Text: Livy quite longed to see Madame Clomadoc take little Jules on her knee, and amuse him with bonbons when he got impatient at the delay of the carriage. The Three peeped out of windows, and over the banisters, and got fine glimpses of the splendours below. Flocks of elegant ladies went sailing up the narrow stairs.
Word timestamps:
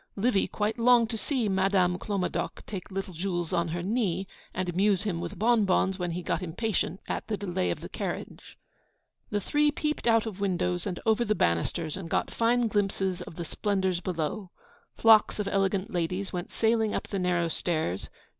Livy 0.15 0.47
quite 0.47 0.79
longed 0.79 1.11
to 1.11 1.15
see 1.19 1.47
Madame 1.47 1.99
Clomadoc 1.99 2.65
take 2.65 2.89
little 2.89 3.13
Jules 3.13 3.53
on 3.53 3.67
her 3.67 3.83
knee, 3.83 4.25
and 4.51 4.67
amuse 4.67 5.03
him 5.03 5.21
with 5.21 5.37
bonbons 5.37 5.99
when 5.99 6.09
he 6.09 6.23
got 6.23 6.41
impatient 6.41 6.99
at 7.07 7.27
the 7.27 7.37
delay 7.37 7.69
of 7.69 7.81
the 7.81 7.87
carriage. 7.87 8.57
The 9.29 9.39
Three 9.39 9.69
peeped 9.69 10.07
out 10.07 10.25
of 10.25 10.39
windows, 10.39 10.87
and 10.87 10.99
over 11.05 11.23
the 11.23 11.35
banisters, 11.35 11.95
and 11.95 12.09
got 12.09 12.31
fine 12.31 12.67
glimpses 12.67 13.21
of 13.21 13.35
the 13.35 13.45
splendours 13.45 13.99
below. 13.99 14.49
Flocks 14.97 15.37
of 15.37 15.47
elegant 15.47 15.91
ladies 15.93 16.33
went 16.33 16.49
sailing 16.49 16.95
up 16.95 17.07
the 17.09 17.19
narrow 17.19 17.47
stairs. 17.47 18.09